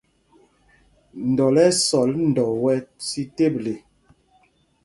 [1.29, 2.75] Ndɔl ɛ́ ɛ́ sɔl ndɔ wɛ́
[3.07, 3.73] sī teble.